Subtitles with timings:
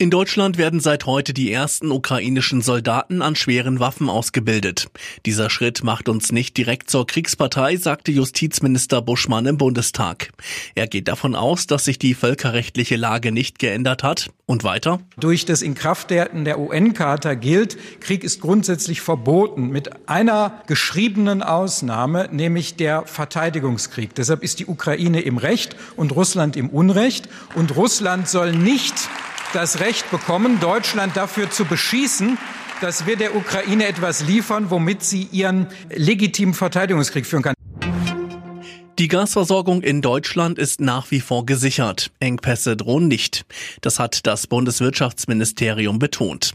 [0.00, 4.88] In Deutschland werden seit heute die ersten ukrainischen Soldaten an schweren Waffen ausgebildet.
[5.26, 10.30] Dieser Schritt macht uns nicht direkt zur Kriegspartei, sagte Justizminister Buschmann im Bundestag.
[10.74, 14.30] Er geht davon aus, dass sich die völkerrechtliche Lage nicht geändert hat.
[14.46, 15.00] Und weiter?
[15.18, 22.74] Durch das Inkrafttreten der UN-Charta gilt, Krieg ist grundsätzlich verboten, mit einer geschriebenen Ausnahme, nämlich
[22.74, 24.14] der Verteidigungskrieg.
[24.14, 27.28] Deshalb ist die Ukraine im Recht und Russland im Unrecht.
[27.54, 29.09] Und Russland soll nicht
[29.52, 32.38] das Recht bekommen, Deutschland dafür zu beschießen,
[32.80, 37.54] dass wir der Ukraine etwas liefern, womit sie ihren legitimen Verteidigungskrieg führen kann.
[38.98, 42.10] Die Gasversorgung in Deutschland ist nach wie vor gesichert.
[42.20, 43.46] Engpässe drohen nicht.
[43.80, 46.52] Das hat das Bundeswirtschaftsministerium betont.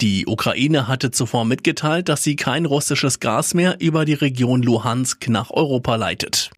[0.00, 5.28] Die Ukraine hatte zuvor mitgeteilt, dass sie kein russisches Gas mehr über die Region Luhansk
[5.28, 6.50] nach Europa leitet.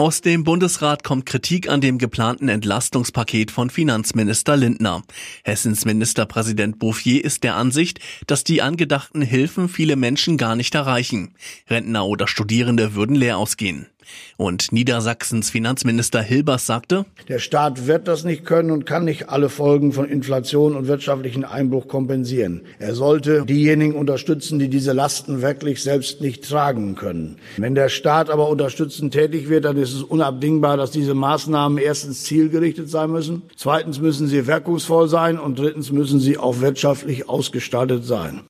[0.00, 5.02] Aus dem Bundesrat kommt Kritik an dem geplanten Entlastungspaket von Finanzminister Lindner.
[5.44, 11.34] Hessens Ministerpräsident Bouffier ist der Ansicht, dass die angedachten Hilfen viele Menschen gar nicht erreichen.
[11.68, 13.88] Rentner oder Studierende würden leer ausgehen.
[14.36, 19.48] Und Niedersachsens Finanzminister Hilbers sagte, der Staat wird das nicht können und kann nicht alle
[19.48, 22.62] Folgen von Inflation und wirtschaftlichen Einbruch kompensieren.
[22.78, 27.36] Er sollte diejenigen unterstützen, die diese Lasten wirklich selbst nicht tragen können.
[27.58, 32.24] Wenn der Staat aber unterstützend tätig wird, dann ist es unabdingbar, dass diese Maßnahmen erstens
[32.24, 38.04] zielgerichtet sein müssen, zweitens müssen sie wirkungsvoll sein und drittens müssen sie auch wirtschaftlich ausgestaltet
[38.04, 38.40] sein.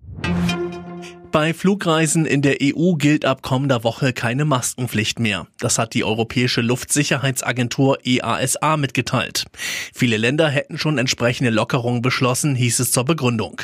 [1.32, 5.46] Bei Flugreisen in der EU gilt ab kommender Woche keine Maskenpflicht mehr.
[5.60, 9.44] Das hat die Europäische Luftsicherheitsagentur EASA mitgeteilt.
[9.94, 13.60] Viele Länder hätten schon entsprechende Lockerungen beschlossen, hieß es zur Begründung.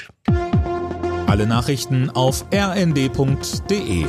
[1.27, 4.07] Alle Nachrichten auf rnd.de